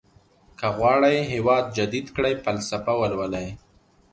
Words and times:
که 0.59 0.67
غواړئ 0.77 1.17
هېواد 1.31 1.65
جديد 1.77 2.05
کړئ 2.15 2.33
فلسفه 2.45 2.93
ولولئ. 3.01 3.47